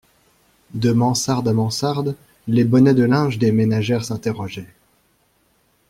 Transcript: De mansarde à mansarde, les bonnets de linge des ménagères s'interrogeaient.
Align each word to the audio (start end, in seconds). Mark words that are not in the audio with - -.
De 0.73 0.93
mansarde 0.93 1.47
à 1.47 1.53
mansarde, 1.53 2.17
les 2.47 2.63
bonnets 2.63 2.95
de 2.95 3.03
linge 3.03 3.37
des 3.37 3.51
ménagères 3.51 4.03
s'interrogeaient. 4.03 4.73